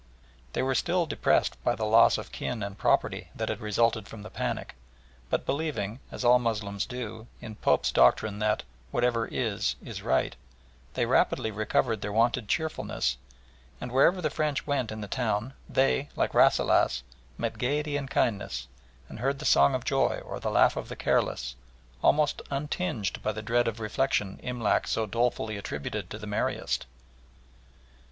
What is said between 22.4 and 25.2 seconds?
untinged by the dread of reflection Imlac so